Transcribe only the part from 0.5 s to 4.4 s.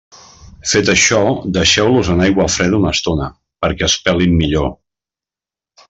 Fet això, deixeu-los en aigua freda una estona, perquè es pelin